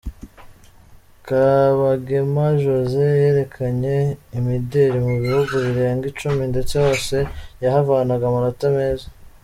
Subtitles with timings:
[1.25, 3.97] Kabagema Josée yerekanye
[4.37, 7.17] imideli mu bihugu birenga icumi ndetse hose
[7.63, 9.07] yahavanaga amanota meza.